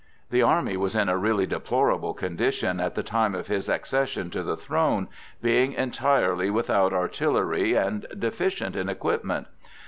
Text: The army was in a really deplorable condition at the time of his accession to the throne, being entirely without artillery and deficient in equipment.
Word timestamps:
The 0.31 0.41
army 0.41 0.77
was 0.77 0.95
in 0.95 1.09
a 1.09 1.15
really 1.19 1.45
deplorable 1.45 2.15
condition 2.15 2.79
at 2.79 2.95
the 2.95 3.03
time 3.03 3.35
of 3.35 3.45
his 3.45 3.69
accession 3.69 4.31
to 4.31 4.41
the 4.41 4.57
throne, 4.57 5.07
being 5.43 5.73
entirely 5.73 6.49
without 6.49 6.91
artillery 6.91 7.75
and 7.75 8.07
deficient 8.17 8.75
in 8.75 8.89
equipment. 8.89 9.45